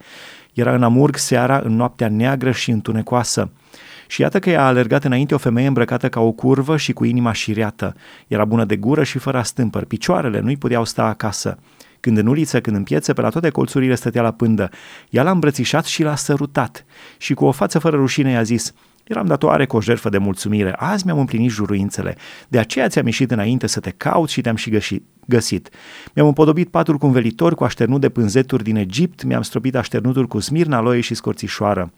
Era 0.53 0.74
în 0.74 0.83
amurg 0.83 1.15
seara, 1.15 1.62
în 1.63 1.75
noaptea 1.75 2.09
neagră 2.09 2.51
și 2.51 2.71
întunecoasă. 2.71 3.51
Și 4.07 4.21
iată 4.21 4.39
că 4.39 4.50
i-a 4.50 4.65
alergat 4.65 5.03
înainte 5.03 5.33
o 5.33 5.38
femeie 5.38 5.67
îmbrăcată 5.67 6.09
ca 6.09 6.19
o 6.19 6.31
curvă 6.31 6.77
și 6.77 6.93
cu 6.93 7.03
inima 7.05 7.31
șiriată. 7.31 7.95
Era 8.27 8.45
bună 8.45 8.65
de 8.65 8.75
gură 8.75 9.03
și 9.03 9.17
fără 9.17 9.38
astâmpăr. 9.38 9.85
Picioarele 9.85 10.39
nu-i 10.39 10.57
puteau 10.57 10.85
sta 10.85 11.03
acasă. 11.03 11.57
Când 12.05 12.17
în 12.17 12.27
uliță, 12.27 12.62
când 12.62 12.75
în 12.75 12.83
piețe, 12.83 13.13
pe 13.13 13.21
la 13.21 13.29
toate 13.29 13.50
colțurile 13.50 13.95
stătea 13.95 14.21
la 14.21 14.31
pândă. 14.31 14.69
Ea 15.09 15.24
l-a 15.24 15.31
îmbrățișat 15.31 15.85
și 15.85 16.03
l-a 16.03 16.15
sărutat. 16.15 16.85
Și 17.17 17.33
cu 17.33 17.45
o 17.45 17.51
față 17.51 17.79
fără 17.79 17.95
rușine 17.95 18.31
i-a 18.31 18.43
zis, 18.43 18.74
Eram 19.03 19.25
datoare 19.25 19.65
cu 19.65 19.75
o 19.75 19.81
jertfă 19.81 20.09
de 20.09 20.17
mulțumire. 20.17 20.74
Azi 20.77 21.05
mi-am 21.05 21.19
împlinit 21.19 21.50
juruințele. 21.50 22.15
De 22.47 22.59
aceea 22.59 22.88
ți-am 22.88 23.05
ieșit 23.05 23.31
înainte 23.31 23.67
să 23.67 23.79
te 23.79 23.89
caut 23.89 24.29
și 24.29 24.41
te-am 24.41 24.55
și 24.55 24.81
găsit. 25.25 25.69
Mi-am 26.13 26.27
împodobit 26.27 26.69
patul 26.69 26.97
cu 26.97 27.05
învelitor, 27.05 27.55
cu 27.55 27.63
așternut 27.63 28.01
de 28.01 28.09
pânzeturi 28.09 28.63
din 28.63 28.75
Egipt, 28.75 29.24
mi-am 29.24 29.41
stropit 29.41 29.75
așternutul 29.75 30.27
cu 30.27 30.39
smirna, 30.39 30.81
loie 30.81 31.01
și 31.01 31.13
scorțișoară. 31.13 31.91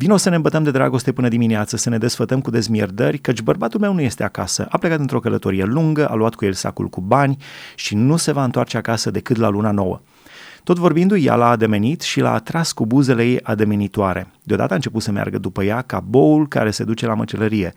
Vino 0.00 0.16
să 0.16 0.28
ne 0.28 0.36
îmbătăm 0.36 0.62
de 0.62 0.70
dragoste 0.70 1.12
până 1.12 1.28
dimineață, 1.28 1.76
să 1.76 1.90
ne 1.90 1.98
desfătăm 1.98 2.40
cu 2.40 2.50
dezmierdări, 2.50 3.18
căci 3.18 3.40
bărbatul 3.40 3.80
meu 3.80 3.92
nu 3.92 4.00
este 4.00 4.24
acasă. 4.24 4.66
A 4.70 4.78
plecat 4.78 4.98
într-o 4.98 5.20
călătorie 5.20 5.64
lungă, 5.64 6.08
a 6.08 6.14
luat 6.14 6.34
cu 6.34 6.44
el 6.44 6.52
sacul 6.52 6.88
cu 6.88 7.00
bani 7.00 7.36
și 7.74 7.94
nu 7.94 8.16
se 8.16 8.32
va 8.32 8.44
întoarce 8.44 8.76
acasă 8.76 9.10
decât 9.10 9.36
la 9.36 9.48
luna 9.48 9.70
nouă. 9.70 10.00
Tot 10.64 10.78
vorbindu-i, 10.78 11.24
ea 11.24 11.34
l-a 11.34 11.48
ademenit 11.48 12.00
și 12.00 12.20
l-a 12.20 12.32
atras 12.32 12.72
cu 12.72 12.86
buzele 12.86 13.24
ei 13.24 13.40
ademenitoare. 13.42 14.30
Deodată 14.42 14.72
a 14.72 14.74
început 14.74 15.02
să 15.02 15.10
meargă 15.10 15.38
după 15.38 15.64
ea 15.64 15.82
ca 15.82 16.00
boul 16.00 16.48
care 16.48 16.70
se 16.70 16.84
duce 16.84 17.06
la 17.06 17.14
măcelărie, 17.14 17.74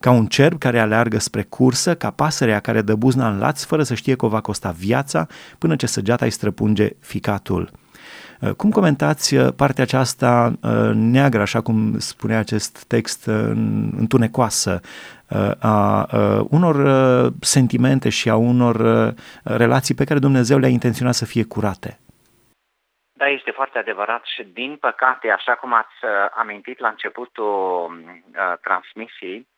ca 0.00 0.10
un 0.10 0.26
cerb 0.26 0.58
care 0.58 0.78
aleargă 0.78 1.18
spre 1.18 1.42
cursă, 1.42 1.94
ca 1.94 2.10
pasărea 2.10 2.60
care 2.60 2.82
dă 2.82 2.94
buzna 2.94 3.30
în 3.30 3.38
laț 3.38 3.62
fără 3.62 3.82
să 3.82 3.94
știe 3.94 4.14
că 4.14 4.24
o 4.24 4.28
va 4.28 4.40
costa 4.40 4.74
viața 4.78 5.26
până 5.58 5.76
ce 5.76 5.86
săgeata 5.86 6.24
îi 6.24 6.30
străpunge 6.30 6.90
ficatul. 7.00 7.70
Uh, 8.40 8.50
cum 8.56 8.70
comentați 8.70 9.36
uh, 9.36 9.48
partea 9.56 9.84
aceasta 9.84 10.52
uh, 10.62 10.90
neagră, 10.94 11.40
așa 11.40 11.60
cum 11.62 11.98
spune 11.98 12.36
acest 12.36 12.86
text, 12.88 13.26
întunecoasă, 13.96 14.80
a 15.60 16.06
unor 16.50 16.76
sentimente 17.40 18.08
și 18.08 18.28
a 18.28 18.36
unor 18.36 18.76
relații 19.44 19.94
pe 19.94 20.04
care 20.04 20.18
Dumnezeu 20.18 20.58
le-a 20.58 20.68
intenționat 20.68 21.14
să 21.14 21.24
fie 21.24 21.44
curate? 21.44 21.98
Da, 23.12 23.26
este 23.26 23.50
foarte 23.50 23.78
adevărat 23.78 24.22
și 24.24 24.42
din 24.42 24.76
păcate, 24.80 25.28
așa 25.30 25.52
cum 25.52 25.72
ați 25.72 25.96
amintit 26.36 26.78
la 26.78 26.88
începutul 26.88 27.42
transmisiei, 28.60 29.48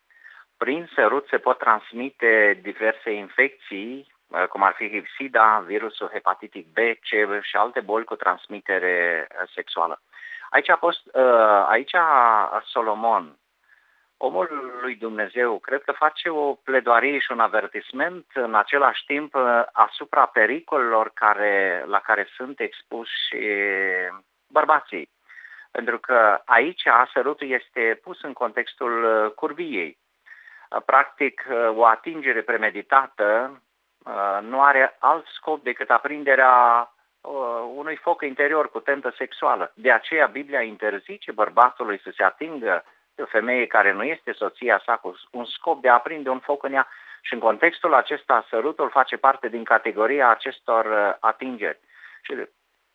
prin 0.56 0.88
sărut 0.94 1.26
se 1.30 1.36
pot 1.36 1.58
transmite 1.58 2.60
diverse 2.62 3.12
infecții 3.12 4.06
Uh, 4.17 4.17
cum 4.48 4.62
ar 4.62 4.72
fi 4.72 5.02
SIDA, 5.16 5.64
virusul 5.66 6.08
hepatitic 6.12 6.66
B, 6.72 6.76
C 6.76 7.40
și 7.42 7.56
alte 7.56 7.80
boli 7.80 8.04
cu 8.04 8.14
transmitere 8.14 9.26
uh, 9.30 9.48
sexuală. 9.54 10.00
Aici 10.50 10.68
a, 10.68 10.76
fost, 10.76 11.00
uh, 11.12 11.66
aici 11.68 11.94
Solomon, 12.64 13.36
omul 14.16 14.78
lui 14.80 14.94
Dumnezeu, 14.94 15.58
cred 15.58 15.82
că 15.82 15.92
face 15.92 16.28
o 16.28 16.54
pledoarie 16.54 17.18
și 17.18 17.32
un 17.32 17.40
avertisment 17.40 18.26
în 18.34 18.54
același 18.54 19.04
timp 19.04 19.34
asupra 19.72 20.26
pericolelor 20.26 21.10
care, 21.14 21.84
la 21.86 21.98
care 21.98 22.28
sunt 22.36 22.60
expuși 22.60 23.36
bărbații. 24.48 25.10
Pentru 25.70 25.98
că 25.98 26.40
aici 26.44 26.82
sărutul 27.12 27.50
este 27.50 28.00
pus 28.02 28.22
în 28.22 28.32
contextul 28.32 29.32
curviei. 29.36 29.98
Practic, 30.84 31.46
o 31.74 31.84
atingere 31.84 32.42
premeditată 32.42 33.60
Uh, 33.60 33.67
nu 34.40 34.62
are 34.62 34.96
alt 34.98 35.26
scop 35.26 35.62
decât 35.62 35.90
aprinderea 35.90 36.88
uh, 37.20 37.30
unui 37.74 37.96
foc 37.96 38.22
interior 38.22 38.70
cu 38.70 38.80
tentă 38.80 39.14
sexuală. 39.16 39.72
De 39.74 39.92
aceea 39.92 40.26
Biblia 40.26 40.62
interzice 40.62 41.32
bărbatului 41.32 42.00
să 42.00 42.12
se 42.16 42.22
atingă 42.22 42.84
de 43.14 43.22
o 43.22 43.26
femeie 43.26 43.66
care 43.66 43.92
nu 43.92 44.02
este 44.02 44.32
soția 44.32 44.82
sa 44.84 44.96
cu 44.96 45.14
un 45.30 45.44
scop 45.44 45.80
de 45.80 45.88
a 45.88 45.94
aprinde 45.94 46.28
un 46.28 46.38
foc 46.38 46.62
în 46.62 46.72
ea 46.72 46.88
și 47.20 47.34
în 47.34 47.40
contextul 47.40 47.94
acesta 47.94 48.46
sărutul 48.48 48.90
face 48.90 49.16
parte 49.16 49.48
din 49.48 49.64
categoria 49.64 50.28
acestor 50.28 50.84
uh, 50.84 51.16
atingeri. 51.20 51.78
Și 52.22 52.34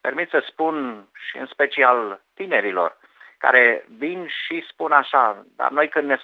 permit 0.02 0.30
să 0.30 0.44
spun 0.48 1.08
și 1.30 1.38
în 1.38 1.46
special 1.46 2.22
tinerilor 2.34 2.98
care 3.38 3.86
vin 3.98 4.28
și 4.28 4.66
spun 4.70 4.92
așa, 4.92 5.46
dar 5.56 5.72
noi 5.72 5.90
când 5.90 6.08
ne 6.08 6.18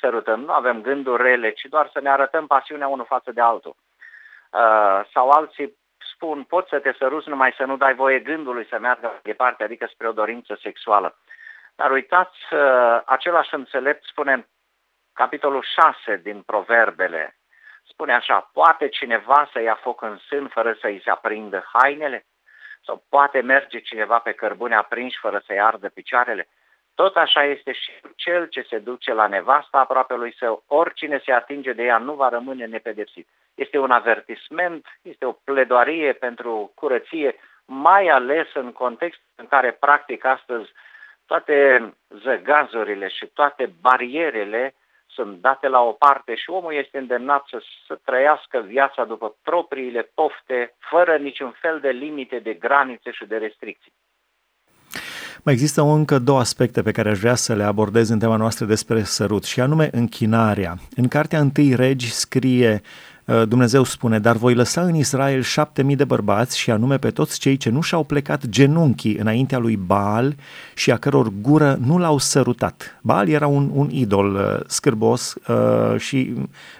sărutăm 0.00 0.40
nu 0.40 0.52
avem 0.52 0.80
gânduri 0.80 1.22
rele, 1.22 1.50
ci 1.50 1.66
doar 1.68 1.90
să 1.92 2.00
ne 2.00 2.10
arătăm 2.10 2.46
pasiunea 2.46 2.88
unul 2.88 3.04
față 3.04 3.32
de 3.32 3.40
altul. 3.40 3.74
Uh, 4.52 5.00
sau 5.12 5.30
alții 5.30 5.78
spun 6.14 6.44
poți 6.44 6.68
să 6.68 6.78
te 6.78 6.92
săruți 6.98 7.28
numai 7.28 7.54
să 7.56 7.64
nu 7.64 7.76
dai 7.76 7.94
voie 7.94 8.18
gândului 8.18 8.66
să 8.66 8.78
meargă 8.78 9.06
mai 9.06 9.20
departe, 9.22 9.62
adică 9.62 9.86
spre 9.86 10.08
o 10.08 10.12
dorință 10.12 10.58
sexuală. 10.62 11.16
Dar 11.74 11.90
uitați, 11.90 12.38
uh, 12.50 13.00
același 13.04 13.54
înțelept 13.54 14.04
spune 14.04 14.48
capitolul 15.12 15.62
6 15.62 16.16
din 16.16 16.42
Proverbele, 16.42 17.36
spune 17.88 18.12
așa, 18.12 18.50
poate 18.52 18.88
cineva 18.88 19.48
să 19.52 19.60
ia 19.60 19.74
foc 19.74 20.02
în 20.02 20.18
sân 20.28 20.48
fără 20.48 20.72
să 20.80 20.86
îi 20.86 21.00
se 21.04 21.10
aprindă 21.10 21.64
hainele? 21.72 22.26
Sau 22.84 23.04
poate 23.08 23.40
merge 23.40 23.78
cineva 23.80 24.18
pe 24.18 24.32
cărbune 24.32 24.74
aprinși 24.74 25.18
fără 25.18 25.42
să-i 25.46 25.60
ardă 25.60 25.88
picioarele? 25.88 26.48
Tot 26.94 27.16
așa 27.16 27.44
este 27.44 27.72
și 27.72 27.90
cel 28.16 28.46
ce 28.46 28.62
se 28.62 28.78
duce 28.78 29.12
la 29.12 29.26
nevasta 29.26 29.78
aproape 29.78 30.14
lui 30.14 30.34
său, 30.38 30.64
oricine 30.66 31.20
se 31.24 31.32
atinge 31.32 31.72
de 31.72 31.82
ea 31.82 31.98
nu 31.98 32.14
va 32.14 32.28
rămâne 32.28 32.66
nepedepsit. 32.66 33.28
Este 33.54 33.78
un 33.78 33.90
avertisment, 33.90 34.86
este 35.02 35.24
o 35.24 35.32
pledoarie 35.32 36.12
pentru 36.12 36.72
curăție, 36.74 37.34
mai 37.64 38.08
ales 38.08 38.46
în 38.54 38.72
context 38.72 39.20
în 39.34 39.46
care 39.46 39.72
practic 39.72 40.24
astăzi 40.24 40.70
toate 41.26 41.94
zăgazurile 42.22 43.08
și 43.08 43.26
toate 43.26 43.72
barierele 43.80 44.74
sunt 45.06 45.40
date 45.40 45.68
la 45.68 45.80
o 45.80 45.92
parte 45.92 46.34
și 46.34 46.50
omul 46.50 46.74
este 46.74 46.98
îndemnat 46.98 47.44
să, 47.50 47.62
să 47.86 47.98
trăiască 48.04 48.64
viața 48.66 49.04
după 49.04 49.36
propriile 49.42 50.10
pofte, 50.14 50.74
fără 50.90 51.16
niciun 51.16 51.54
fel 51.60 51.80
de 51.80 51.88
limite, 51.88 52.38
de 52.38 52.54
granițe 52.54 53.10
și 53.10 53.24
de 53.24 53.36
restricții. 53.36 53.92
Mai 55.44 55.54
există 55.54 55.80
încă 55.80 56.18
două 56.18 56.38
aspecte 56.38 56.82
pe 56.82 56.92
care 56.92 57.08
aș 57.08 57.18
vrea 57.18 57.34
să 57.34 57.54
le 57.54 57.62
abordez 57.62 58.08
în 58.08 58.18
tema 58.18 58.36
noastră 58.36 58.64
despre 58.66 59.02
sărut, 59.02 59.44
și 59.44 59.60
anume 59.60 59.88
închinarea. 59.92 60.74
În 60.96 61.08
cartea 61.08 61.38
întâi 61.38 61.74
regi 61.74 62.12
scrie 62.12 62.72
uh, 62.72 63.11
Dumnezeu 63.24 63.82
spune, 63.82 64.18
dar 64.18 64.36
voi 64.36 64.54
lăsa 64.54 64.80
în 64.80 64.94
Israel 64.94 65.42
șapte 65.42 65.82
mii 65.82 65.96
de 65.96 66.04
bărbați 66.04 66.58
și 66.58 66.70
anume 66.70 66.96
pe 66.96 67.10
toți 67.10 67.40
cei 67.40 67.56
ce 67.56 67.70
nu 67.70 67.80
și-au 67.80 68.04
plecat 68.04 68.46
genunchii 68.46 69.16
înaintea 69.16 69.58
lui 69.58 69.76
Baal 69.76 70.32
și 70.74 70.90
a 70.90 70.96
căror 70.96 71.28
gură 71.40 71.76
nu 71.86 71.98
l-au 71.98 72.18
sărutat. 72.18 72.98
Baal 73.02 73.28
era 73.28 73.46
un, 73.46 73.70
un 73.72 73.88
idol 73.90 74.34
uh, 74.34 74.60
scârbos 74.66 75.34
uh, 75.48 75.98
și 75.98 76.34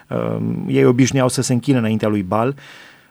uh, 0.09 0.37
ei 0.67 0.85
obișnuiau 0.85 1.27
să 1.27 1.41
se 1.41 1.53
închine 1.53 1.77
înaintea 1.77 2.07
lui 2.07 2.23
Baal 2.23 2.55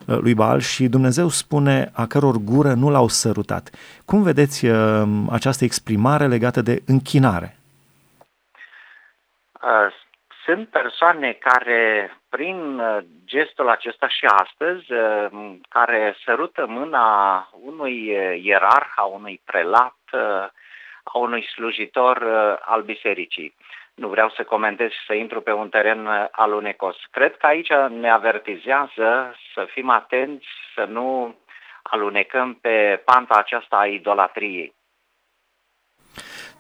Uh, 0.09 0.19
lui 0.19 0.35
Baal 0.35 0.61
și 0.61 0.89
Dumnezeu 0.89 1.29
spune 1.29 1.91
a 1.95 2.07
căror 2.07 2.37
gură 2.37 2.73
nu 2.73 2.91
l-au 2.91 3.09
sărutat. 3.09 3.71
Cum 4.05 4.23
vedeți 4.23 4.67
uh, 4.67 5.03
această 5.31 5.65
exprimare 5.65 6.27
legată 6.27 6.63
de 6.63 6.83
închinare? 6.87 7.57
Uh, 9.53 9.93
sunt 10.45 10.69
persoane 10.69 11.33
care, 11.33 12.11
prin 12.29 12.81
gestul 13.33 13.69
acesta 13.69 14.09
și 14.09 14.25
astăzi, 14.25 14.87
care 15.69 16.17
sărută 16.25 16.67
mâna 16.67 17.49
unui 17.61 18.07
ierarh, 18.43 18.93
a 18.97 19.05
unui 19.05 19.41
prelat, 19.45 19.99
a 21.03 21.19
unui 21.19 21.43
slujitor 21.55 22.23
al 22.61 22.83
bisericii 22.83 23.55
nu 23.95 24.09
vreau 24.09 24.31
să 24.31 24.45
comentez 24.45 24.91
și 24.91 25.05
să 25.07 25.15
intru 25.15 25.41
pe 25.41 25.53
un 25.53 25.69
teren 25.69 26.07
uh, 26.07 26.27
alunecos. 26.31 26.97
Cred 27.11 27.37
că 27.37 27.47
aici 27.47 27.73
ne 27.89 28.11
avertizează 28.11 29.35
să 29.55 29.65
fim 29.71 29.89
atenți, 29.91 30.47
să 30.75 30.85
nu 30.85 31.37
alunecăm 31.83 32.55
pe 32.55 33.03
panta 33.05 33.35
aceasta 33.35 33.77
a 33.77 33.87
idolatriei. 33.87 34.75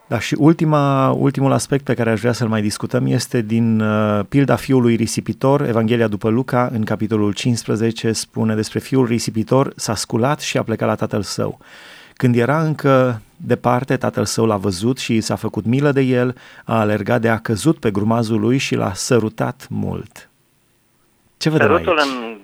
Da, 0.06 0.18
și 0.18 0.36
ultima, 0.38 1.10
ultimul 1.10 1.52
aspect 1.52 1.84
pe 1.84 1.94
care 1.94 2.10
aș 2.10 2.20
vrea 2.20 2.32
să-l 2.32 2.48
mai 2.48 2.62
discutăm 2.62 3.06
este 3.06 3.40
din 3.40 3.80
uh, 3.80 4.20
pilda 4.28 4.56
fiului 4.56 4.94
risipitor, 4.94 5.62
Evanghelia 5.62 6.08
după 6.08 6.28
Luca, 6.28 6.70
în 6.72 6.84
capitolul 6.84 7.32
15, 7.32 8.12
spune 8.12 8.54
despre 8.54 8.78
fiul 8.78 9.06
risipitor, 9.06 9.72
s-a 9.76 9.94
sculat 9.94 10.40
și 10.40 10.58
a 10.58 10.62
plecat 10.62 10.88
la 10.88 10.94
tatăl 10.94 11.22
său. 11.22 11.58
Când 12.14 12.36
era 12.36 12.62
încă 12.62 13.20
departe, 13.36 13.96
tatăl 13.96 14.24
său 14.24 14.46
l-a 14.46 14.56
văzut 14.56 14.98
și 14.98 15.20
s-a 15.20 15.36
făcut 15.36 15.64
milă 15.64 15.92
de 15.92 16.00
el, 16.00 16.36
a 16.64 16.78
alergat 16.78 17.20
de 17.20 17.28
a 17.28 17.38
căzut 17.38 17.78
pe 17.78 17.90
grumazul 17.90 18.40
lui 18.40 18.58
și 18.58 18.74
l-a 18.74 18.92
sărutat 18.94 19.66
mult. 19.70 20.30
Ce 21.36 21.50
vedem 21.50 21.66
Sărutul 21.66 21.98
aici? 21.98 22.08
în 22.08 22.41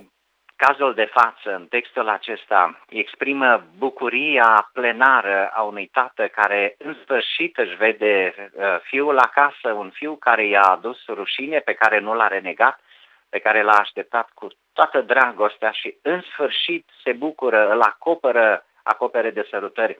cazul 0.67 0.95
de 0.95 1.05
față, 1.05 1.55
în 1.55 1.67
textul 1.67 2.09
acesta, 2.09 2.81
exprimă 2.89 3.65
bucuria 3.79 4.71
plenară 4.73 5.51
a 5.53 5.63
unui 5.63 5.87
tată 5.87 6.29
care 6.29 6.75
în 6.79 6.97
sfârșit 7.03 7.57
își 7.57 7.77
vede 7.77 8.35
uh, 8.37 8.65
fiul 8.83 9.19
acasă, 9.19 9.73
un 9.73 9.91
fiu 9.91 10.17
care 10.17 10.47
i-a 10.47 10.61
adus 10.61 10.99
rușine, 11.07 11.59
pe 11.59 11.73
care 11.73 11.99
nu 11.99 12.15
l-a 12.15 12.29
renegat, 12.29 12.81
pe 13.29 13.39
care 13.39 13.63
l-a 13.63 13.79
așteptat 13.79 14.29
cu 14.35 14.47
toată 14.73 15.01
dragostea 15.01 15.71
și 15.71 15.97
în 16.03 16.21
sfârșit 16.21 16.89
se 17.05 17.13
bucură, 17.13 17.73
îl 17.73 17.81
acoperă, 17.81 18.65
acopere 18.83 19.31
de 19.31 19.47
sărutări. 19.51 19.99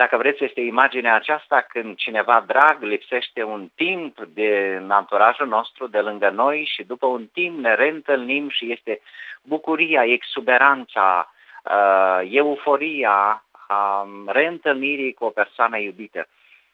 Dacă 0.00 0.16
vreți, 0.16 0.44
este 0.44 0.60
imaginea 0.60 1.14
aceasta 1.14 1.60
când 1.68 1.96
cineva 1.96 2.44
drag 2.46 2.82
lipsește 2.82 3.42
un 3.42 3.68
timp 3.74 4.20
de 4.20 4.82
anturajul 4.88 5.46
nostru 5.46 5.86
de 5.86 6.00
lângă 6.00 6.28
noi 6.28 6.70
și 6.74 6.82
după 6.82 7.06
un 7.06 7.26
timp 7.26 7.58
ne 7.58 7.74
reîntâlnim 7.74 8.48
și 8.48 8.72
este 8.72 9.00
bucuria, 9.42 10.04
exuberanța, 10.04 11.32
uh, 11.64 12.20
euforia 12.30 13.44
a 13.68 14.06
reîntâlnirii 14.26 15.12
cu 15.12 15.24
o 15.24 15.30
persoană 15.30 15.78
iubită. 15.78 16.26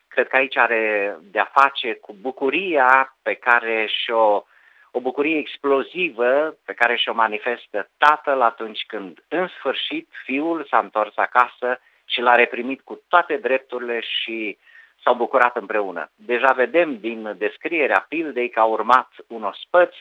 Cred 0.09 0.29
că 0.29 0.37
aici 0.37 0.57
are 0.57 1.17
de-a 1.23 1.51
face 1.53 1.95
cu 1.95 2.17
bucuria 2.21 3.17
pe 3.23 3.35
care 3.35 3.87
și-o 3.87 4.45
o 4.91 5.01
bucurie 5.01 5.39
explozivă 5.39 6.57
pe 6.65 6.73
care 6.73 6.97
și-o 6.97 7.15
manifestă 7.15 7.89
tatăl 7.99 8.41
atunci 8.41 8.85
când 8.87 9.25
în 9.29 9.49
sfârșit 9.59 10.09
fiul 10.25 10.67
s-a 10.71 10.79
întors 10.79 11.17
acasă 11.17 11.81
și 12.07 12.21
l-a 12.21 12.35
reprimit 12.35 12.81
cu 12.81 13.03
toate 13.09 13.37
drepturile 13.37 14.01
și 14.01 14.59
s-au 15.03 15.15
bucurat 15.15 15.57
împreună. 15.57 16.11
Deja 16.15 16.53
vedem 16.53 16.99
din 17.01 17.35
descrierea 17.39 18.07
pildei 18.09 18.51
că 18.51 18.61
a 18.61 18.65
urmat 18.65 19.09
un 19.27 19.43
ospăț, 19.43 19.95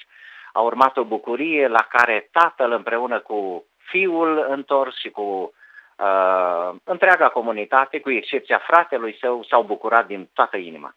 a 0.54 0.62
urmat 0.62 0.98
o 0.98 1.04
bucurie 1.04 1.68
la 1.68 1.88
care 1.90 2.30
tatăl 2.32 2.72
împreună 2.72 3.20
cu 3.20 3.66
fiul 3.78 4.46
întors 4.50 5.00
și 5.00 5.10
cu 5.10 5.22
uh, 5.22 6.76
întreaga 6.84 7.28
comunitate, 7.28 8.00
cu 8.00 8.12
excepția 8.12 8.62
fratelui 8.68 9.18
său, 9.20 9.46
s-au 9.50 9.64
bucurat 9.64 10.08
din 10.08 10.30
toată 10.34 10.58
inima. 10.58 10.96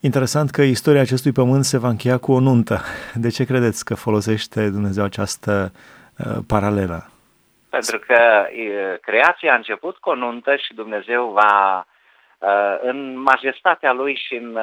Interesant 0.00 0.50
că 0.50 0.62
istoria 0.62 1.00
acestui 1.00 1.32
pământ 1.32 1.64
se 1.64 1.78
va 1.78 1.88
încheia 1.88 2.18
cu 2.18 2.32
o 2.32 2.40
nuntă. 2.40 2.80
De 3.14 3.28
ce 3.28 3.44
credeți 3.44 3.84
că 3.84 3.94
folosește 3.94 4.70
Dumnezeu 4.70 5.04
această 5.04 5.72
uh, 6.18 6.38
paralelă? 6.46 7.10
Pentru 7.78 7.98
că 8.06 8.46
creația 9.00 9.52
a 9.52 9.56
început 9.56 9.96
cu 9.96 10.10
o 10.10 10.14
nuntă 10.14 10.56
și 10.56 10.74
Dumnezeu 10.74 11.30
va, 11.30 11.86
în 12.80 13.18
majestatea 13.18 13.92
Lui 13.92 14.20
și 14.26 14.34
în 14.34 14.58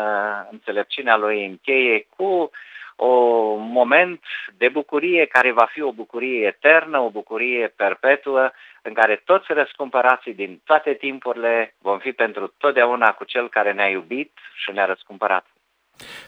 înțelepciunea 0.51 1.17
Lui, 1.17 1.46
încheie 1.46 2.08
cu 2.15 2.51
un 2.96 3.72
moment 3.72 4.22
de 4.58 4.70
bucurie 4.70 5.25
care 5.25 5.51
va 5.51 5.67
fi 5.72 5.82
o 5.82 5.91
bucurie 5.91 6.46
eternă, 6.46 7.00
o 7.00 7.10
bucurie 7.10 7.74
perpetuă, 7.75 8.51
în 8.82 8.93
care 8.93 9.22
toți 9.25 9.46
răscumpărații 9.48 10.34
din 10.34 10.62
toate 10.63 10.93
timpurile 10.93 11.75
vom 11.82 12.00
fi 12.00 12.12
pentru 12.12 12.53
totdeauna 12.58 13.12
cu 13.12 13.24
Cel 13.24 13.50
care 13.50 13.74
ne-a 13.74 13.89
iubit 13.89 14.32
și 14.55 14.72
ne-a 14.72 14.86
răscumpărat. 14.86 15.46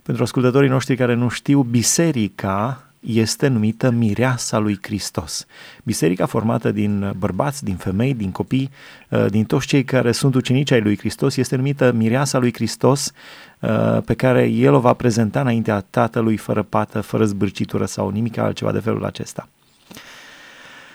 Pentru 0.03 0.23
ascultătorii 0.23 0.69
noștri 0.69 0.95
care 0.95 1.13
nu 1.13 1.29
știu, 1.29 1.61
biserica 1.61 2.77
este 3.05 3.47
numită 3.47 3.89
Mireasa 3.89 4.57
lui 4.57 4.79
Hristos. 4.81 5.45
Biserica 5.83 6.25
formată 6.25 6.71
din 6.71 7.13
bărbați, 7.17 7.63
din 7.63 7.75
femei, 7.75 8.13
din 8.13 8.31
copii, 8.31 8.69
uh, 9.09 9.25
din 9.29 9.43
toți 9.43 9.67
cei 9.67 9.83
care 9.83 10.12
sunt 10.12 10.35
ucenici 10.35 10.71
ai 10.71 10.81
lui 10.81 10.97
Hristos, 10.97 11.35
este 11.35 11.55
numită 11.55 11.91
Mireasa 11.91 12.38
lui 12.38 12.53
Hristos, 12.53 13.12
uh, 13.59 13.97
pe 14.05 14.13
care 14.13 14.47
El 14.47 14.74
o 14.74 14.79
va 14.79 14.93
prezenta 14.93 15.39
înaintea 15.39 15.85
Tatălui 15.89 16.38
fără 16.38 16.63
pată, 16.63 17.01
fără 17.01 17.25
zbârcitură 17.25 17.85
sau 17.85 18.09
nimic 18.09 18.38
altceva 18.38 18.71
de 18.71 18.79
felul 18.79 19.05
acesta. 19.05 19.47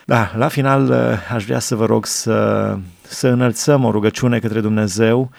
Da, 0.05 0.33
la 0.37 0.49
final 0.49 0.91
uh, 0.91 0.97
aș 1.33 1.45
vrea 1.45 1.59
să 1.59 1.75
vă 1.75 1.87
rog 1.87 2.07
să, 2.07 2.79
să 3.03 3.29
înălțăm 3.29 3.85
o 3.85 3.91
rugăciune 3.91 4.39
către 4.39 4.61
Dumnezeu, 4.61 5.31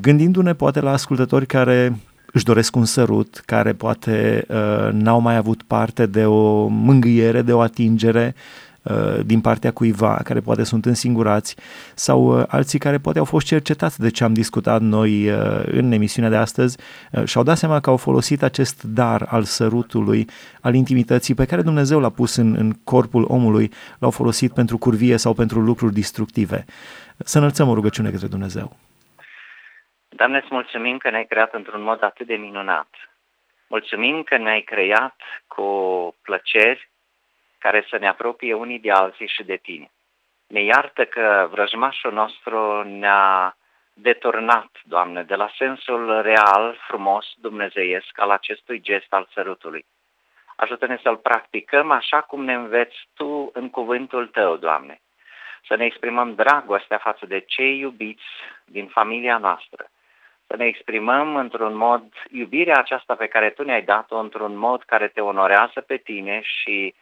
gândindu-ne 0.00 0.54
poate 0.54 0.80
la 0.80 0.92
ascultători 0.92 1.46
care 1.46 1.98
își 2.32 2.44
doresc 2.44 2.76
un 2.76 2.84
sărut, 2.84 3.42
care 3.44 3.72
poate 3.72 4.46
uh, 4.48 4.92
n-au 4.92 5.20
mai 5.20 5.36
avut 5.36 5.62
parte 5.62 6.06
de 6.06 6.24
o 6.24 6.66
mângâiere, 6.66 7.42
de 7.42 7.52
o 7.52 7.60
atingere 7.60 8.34
uh, 8.82 9.24
din 9.24 9.40
partea 9.40 9.70
cuiva, 9.70 10.20
care 10.24 10.40
poate 10.40 10.62
sunt 10.62 10.86
însingurați, 10.86 11.56
sau 11.94 12.38
uh, 12.38 12.44
alții 12.48 12.78
care 12.78 12.98
poate 12.98 13.18
au 13.18 13.24
fost 13.24 13.46
cercetați 13.46 14.00
de 14.00 14.08
ce 14.08 14.24
am 14.24 14.32
discutat 14.32 14.80
noi 14.80 15.28
uh, 15.28 15.36
în 15.64 15.92
emisiunea 15.92 16.30
de 16.30 16.36
astăzi 16.36 16.76
uh, 17.12 17.24
și 17.24 17.36
au 17.36 17.42
dat 17.42 17.58
seama 17.58 17.80
că 17.80 17.90
au 17.90 17.96
folosit 17.96 18.42
acest 18.42 18.82
dar 18.82 19.26
al 19.30 19.42
sărutului, 19.42 20.28
al 20.60 20.74
intimității 20.74 21.34
pe 21.34 21.44
care 21.44 21.62
Dumnezeu 21.62 22.00
l-a 22.00 22.10
pus 22.10 22.36
în, 22.36 22.54
în 22.58 22.72
corpul 22.84 23.24
omului, 23.28 23.70
l-au 23.98 24.10
folosit 24.10 24.52
pentru 24.52 24.78
curvie 24.78 25.16
sau 25.16 25.32
pentru 25.34 25.60
lucruri 25.60 25.94
destructive. 25.94 26.64
Să 27.16 27.38
înălțăm 27.38 27.68
o 27.68 27.74
rugăciune 27.74 28.10
către 28.10 28.26
Dumnezeu. 28.26 28.76
Doamne, 30.18 30.38
îți 30.38 30.54
mulțumim 30.54 30.98
că 30.98 31.10
ne-ai 31.10 31.26
creat 31.26 31.54
într-un 31.54 31.82
mod 31.82 32.02
atât 32.02 32.26
de 32.26 32.34
minunat. 32.34 32.88
Mulțumim 33.68 34.22
că 34.22 34.36
ne-ai 34.36 34.60
creat 34.60 35.20
cu 35.46 35.66
plăceri 36.22 36.88
care 37.58 37.86
să 37.88 37.96
ne 37.98 38.08
apropie 38.08 38.54
unii 38.54 38.78
de 38.78 38.90
alții 38.90 39.28
și 39.28 39.42
de 39.42 39.56
tine. 39.56 39.90
Ne 40.46 40.62
iartă 40.62 41.04
că 41.04 41.48
vrăjmașul 41.50 42.12
nostru 42.12 42.82
ne-a 42.82 43.56
deturnat, 43.92 44.70
Doamne, 44.84 45.22
de 45.22 45.34
la 45.34 45.50
sensul 45.56 46.22
real, 46.22 46.78
frumos, 46.86 47.26
dumnezeiesc 47.36 48.20
al 48.20 48.30
acestui 48.30 48.80
gest 48.80 49.12
al 49.12 49.28
sărutului. 49.32 49.86
Ajută-ne 50.56 50.98
să-l 51.02 51.16
practicăm 51.16 51.90
așa 51.90 52.20
cum 52.20 52.44
ne 52.44 52.54
înveți 52.54 53.08
Tu 53.14 53.50
în 53.52 53.70
cuvântul 53.70 54.26
Tău, 54.26 54.56
Doamne. 54.56 55.00
Să 55.66 55.74
ne 55.76 55.84
exprimăm 55.84 56.34
dragostea 56.34 56.98
față 56.98 57.26
de 57.26 57.38
cei 57.38 57.78
iubiți 57.78 58.26
din 58.64 58.86
familia 58.86 59.38
noastră 59.38 59.90
să 60.48 60.56
ne 60.56 60.66
exprimăm 60.66 61.36
într-un 61.36 61.76
mod 61.76 62.02
iubirea 62.30 62.78
aceasta 62.78 63.14
pe 63.14 63.26
care 63.26 63.50
Tu 63.50 63.62
ne-ai 63.62 63.82
dat-o, 63.82 64.18
într-un 64.18 64.56
mod 64.56 64.82
care 64.82 65.08
te 65.08 65.20
onorează 65.20 65.80
pe 65.80 65.96
tine 65.96 66.40
și 66.42 66.94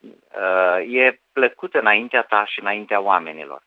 uh, 0.00 0.94
e 0.94 1.20
plăcut 1.32 1.74
înaintea 1.74 2.22
Ta 2.22 2.44
și 2.46 2.60
înaintea 2.60 3.00
oamenilor. 3.00 3.62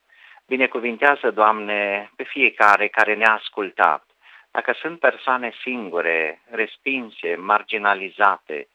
Binecuvintează, 0.48 1.32
Doamne, 1.32 2.12
pe 2.16 2.24
fiecare 2.24 2.88
care 2.88 3.16
ne-a 3.16 3.34
ascultat. 3.34 4.04
Dacă 4.52 4.74
sunt 4.74 5.00
persoane 5.00 5.52
singure, 5.62 6.42
respinse, 6.50 7.36
marginalizate, 7.36 8.68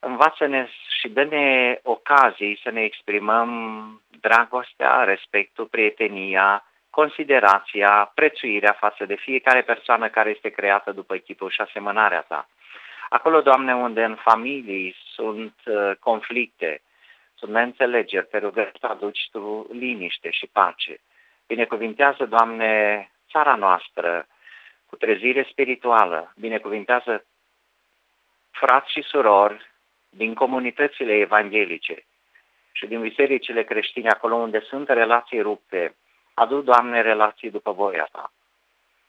învață-ne 0.00 0.68
și 1.00 1.08
dă-ne 1.08 1.78
ocazii 1.82 2.60
să 2.62 2.70
ne 2.70 2.82
exprimăm 2.82 3.50
dragostea, 4.20 5.04
respectul, 5.04 5.66
prietenia, 5.66 6.64
considerația, 6.94 8.12
prețuirea 8.14 8.72
față 8.72 9.04
de 9.04 9.14
fiecare 9.14 9.62
persoană 9.62 10.08
care 10.08 10.30
este 10.30 10.48
creată 10.48 10.92
după 10.92 11.16
chipul 11.16 11.50
și 11.50 11.60
asemănarea 11.60 12.20
ta. 12.20 12.48
Acolo, 13.08 13.40
Doamne, 13.40 13.74
unde 13.74 14.04
în 14.04 14.14
familii 14.14 14.96
sunt 15.14 15.54
uh, 15.64 15.90
conflicte, 16.00 16.82
sunt 17.34 17.50
neînțelegeri, 17.50 18.26
te 18.26 18.38
rugăm 18.38 18.70
să 18.80 18.86
aduci 18.86 19.28
Tu 19.30 19.66
liniște 19.72 20.30
și 20.30 20.46
pace. 20.52 21.00
Binecuvintează, 21.46 22.26
Doamne, 22.26 22.72
țara 23.30 23.54
noastră 23.54 24.26
cu 24.86 24.96
trezire 24.96 25.46
spirituală, 25.50 26.32
binecuvintează 26.36 27.24
frați 28.50 28.92
și 28.92 29.02
surori 29.02 29.70
din 30.08 30.34
comunitățile 30.34 31.12
evanghelice 31.12 32.04
și 32.72 32.86
din 32.86 33.00
bisericile 33.00 33.62
creștine, 33.62 34.08
acolo 34.08 34.34
unde 34.34 34.60
sunt 34.60 34.88
relații 34.88 35.40
rupte, 35.40 35.94
adu, 36.34 36.60
Doamne, 36.60 37.00
relații 37.00 37.50
după 37.50 37.72
voia 37.72 38.08
Ta. 38.12 38.32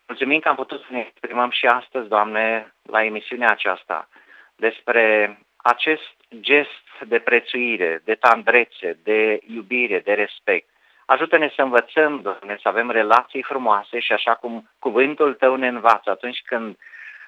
Mulțumim 0.07 0.39
că 0.39 0.49
am 0.49 0.55
putut 0.55 0.79
să 0.79 0.87
ne 0.89 0.99
exprimăm 0.99 1.49
și 1.49 1.65
astăzi, 1.65 2.07
Doamne, 2.07 2.73
la 2.81 3.03
emisiunea 3.03 3.49
aceasta, 3.49 4.07
despre 4.55 5.37
acest 5.55 6.15
gest 6.39 7.03
de 7.07 7.19
prețuire, 7.19 8.01
de 8.03 8.15
tandrețe, 8.15 8.99
de 9.03 9.39
iubire, 9.47 9.99
de 9.99 10.13
respect. 10.13 10.69
Ajută-ne 11.05 11.51
să 11.55 11.61
învățăm, 11.61 12.21
Doamne, 12.21 12.57
să 12.61 12.67
avem 12.67 12.91
relații 12.91 13.43
frumoase 13.43 13.99
și 13.99 14.11
așa 14.11 14.35
cum 14.35 14.69
cuvântul 14.79 15.33
Tău 15.33 15.55
ne 15.55 15.67
învață 15.67 16.09
atunci 16.09 16.41
când 16.45 16.77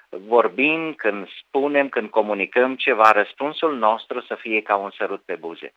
vorbim, 0.08 0.94
când 0.94 1.28
spunem, 1.28 1.88
când 1.88 2.10
comunicăm 2.10 2.76
ceva, 2.76 3.12
răspunsul 3.12 3.76
nostru 3.76 4.20
să 4.20 4.34
fie 4.34 4.62
ca 4.62 4.76
un 4.76 4.90
sărut 4.90 5.22
pe 5.22 5.34
buze. 5.34 5.72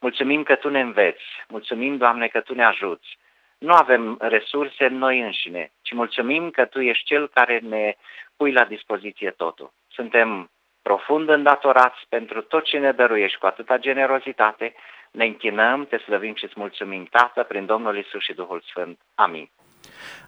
Mulțumim 0.00 0.42
că 0.42 0.54
Tu 0.54 0.68
ne 0.68 0.80
înveți, 0.80 1.24
mulțumim, 1.48 1.96
Doamne, 1.96 2.28
că 2.28 2.40
Tu 2.40 2.54
ne 2.54 2.64
ajuți 2.64 3.18
nu 3.62 3.72
avem 3.74 4.16
resurse 4.20 4.86
noi 4.86 5.20
înșine, 5.20 5.72
ci 5.82 5.92
mulțumim 5.92 6.50
că 6.50 6.64
Tu 6.64 6.80
ești 6.80 7.04
Cel 7.04 7.28
care 7.28 7.58
ne 7.58 7.94
pui 8.36 8.52
la 8.52 8.64
dispoziție 8.64 9.30
totul. 9.30 9.72
Suntem 9.88 10.50
profund 10.82 11.28
îndatorați 11.28 12.06
pentru 12.08 12.42
tot 12.42 12.64
ce 12.64 12.78
ne 12.78 12.92
dăruiești 12.92 13.38
cu 13.38 13.46
atâta 13.46 13.78
generozitate. 13.78 14.74
Ne 15.10 15.24
închinăm, 15.24 15.86
te 15.86 15.96
slăvim 15.96 16.34
și 16.34 16.44
îți 16.44 16.54
mulțumim, 16.56 17.04
Tată, 17.04 17.42
prin 17.42 17.66
Domnul 17.66 17.96
Isus 17.96 18.22
și 18.22 18.32
Duhul 18.32 18.60
Sfânt. 18.60 19.00
Amin. 19.14 19.50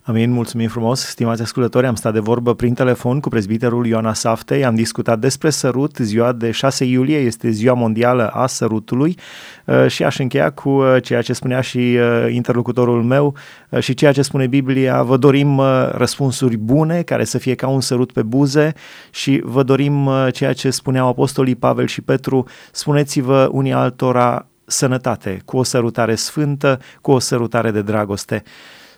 Amin, 0.07 0.31
mulțumim 0.31 0.69
frumos, 0.69 1.01
stimați 1.01 1.43
ascultători, 1.43 1.87
am 1.87 1.95
stat 1.95 2.13
de 2.13 2.19
vorbă 2.19 2.55
prin 2.55 2.75
telefon 2.75 3.21
cu 3.21 3.29
prezbiterul 3.29 3.87
Ioana 3.87 4.13
Saftei, 4.13 4.65
am 4.65 4.75
discutat 4.75 5.19
despre 5.19 5.51
sărut, 5.51 5.97
ziua 5.97 6.33
de 6.33 6.51
6 6.51 6.85
iulie 6.85 7.19
este 7.19 7.51
ziua 7.51 7.75
mondială 7.75 8.29
a 8.29 8.47
sărutului. 8.47 9.19
Uh, 9.65 9.87
și 9.87 10.05
aș 10.05 10.19
încheia 10.19 10.51
cu 10.51 10.69
uh, 10.69 11.03
ceea 11.03 11.23
ce 11.23 11.33
spunea 11.33 11.61
și 11.61 11.79
uh, 11.79 12.33
interlocutorul 12.33 13.03
meu 13.03 13.35
și 13.79 13.95
ceea 13.95 14.13
ce 14.13 14.23
spune 14.23 14.47
Biblia, 14.47 15.03
vă 15.03 15.17
dorim 15.17 15.61
răspunsuri 15.91 16.57
bune 16.57 17.03
care 17.03 17.25
să 17.25 17.39
fie 17.39 17.55
ca 17.55 17.69
un 17.69 17.81
sărut 17.81 18.13
pe 18.13 18.23
buze 18.23 18.73
și 19.11 19.41
vă 19.45 19.63
dorim 19.63 20.11
ceea 20.33 20.53
ce 20.53 20.71
spuneau 20.71 21.09
apostolii 21.09 21.55
Pavel 21.55 21.87
și 21.87 22.01
Petru, 22.01 22.47
spuneți-vă 22.73 23.49
unii 23.53 23.73
altora 23.73 24.47
sănătate, 24.65 25.41
cu 25.45 25.57
o 25.57 25.63
sărutare 25.63 26.15
sfântă, 26.15 26.81
cu 27.01 27.11
o 27.11 27.19
sărutare 27.19 27.71
de 27.71 27.83
dragoste. 27.83 28.43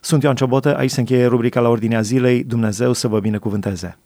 Sunt 0.06 0.22
Ioan 0.22 0.34
Ciobotă, 0.34 0.76
aici 0.76 0.90
se 0.90 1.00
încheie 1.00 1.26
rubrica 1.26 1.60
la 1.60 1.68
ordinea 1.68 2.00
zilei. 2.00 2.44
Dumnezeu 2.44 2.92
să 2.92 3.08
vă 3.08 3.20
binecuvânteze! 3.20 3.98